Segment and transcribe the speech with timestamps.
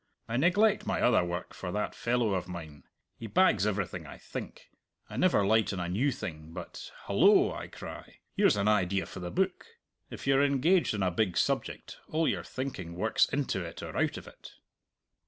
[0.27, 2.85] I neglect my other work for that fellow of mine;
[3.19, 4.71] he bags everything I think.
[5.11, 9.19] I never light on a new thing, but 'Hullo!' I cry, 'here's an idea for
[9.19, 9.67] the book!'
[10.09, 13.95] If you are engaged on a big subject, all your thinking works into it or
[13.95, 14.53] out of it."